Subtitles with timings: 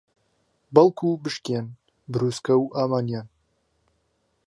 [0.73, 1.65] بهڵکوو بشکێن
[2.11, 3.27] برووسکه و ئامانیان